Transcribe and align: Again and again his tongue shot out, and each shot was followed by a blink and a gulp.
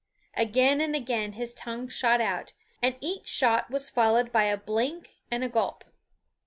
Again 0.35 0.81
and 0.81 0.95
again 0.95 1.33
his 1.33 1.53
tongue 1.53 1.87
shot 1.87 2.21
out, 2.21 2.53
and 2.81 2.95
each 3.01 3.27
shot 3.27 3.69
was 3.69 3.87
followed 3.87 4.31
by 4.31 4.45
a 4.45 4.57
blink 4.57 5.11
and 5.29 5.43
a 5.43 5.47
gulp. 5.47 5.83